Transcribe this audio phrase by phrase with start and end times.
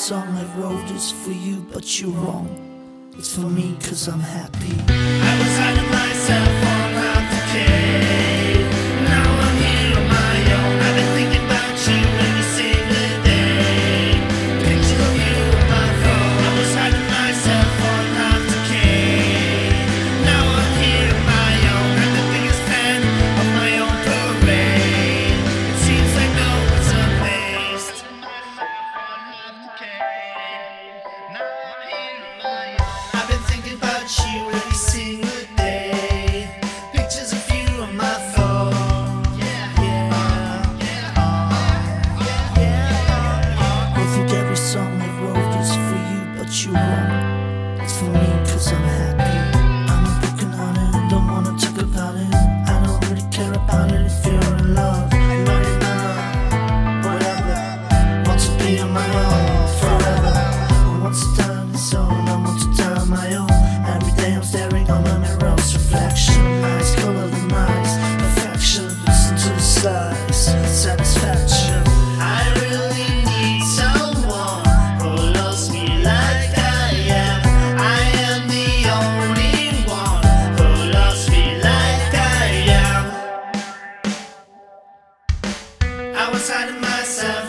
[0.00, 2.48] song I wrote is for you, but you're wrong.
[3.18, 4.74] It's for me, cause I'm happy.
[4.88, 6.79] I was.
[64.88, 66.40] on mirror's reflection.
[66.64, 67.42] Eyes color the
[68.18, 68.86] perfection.
[69.04, 69.60] Listen to the
[70.68, 71.82] satisfaction.
[72.20, 74.64] I really need someone
[75.00, 77.40] who loves me like I am.
[77.78, 78.70] I am the
[79.00, 80.22] only one
[80.56, 82.46] who loves me like I
[82.84, 83.02] am.
[86.14, 87.39] I was hiding myself.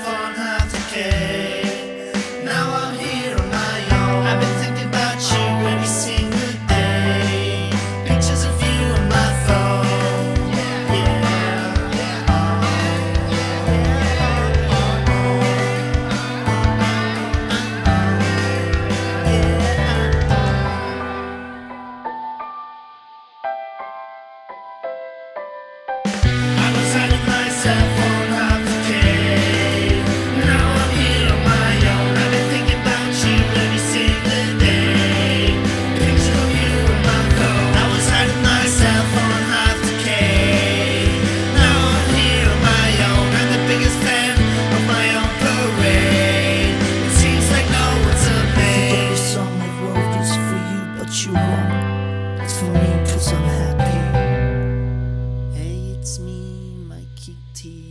[57.21, 57.90] kitty.